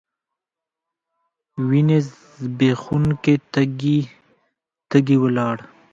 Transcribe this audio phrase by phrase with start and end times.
[1.67, 1.99] وینې
[2.41, 3.99] ځبېښونکي تږي،
[4.89, 5.57] تږي ولاړ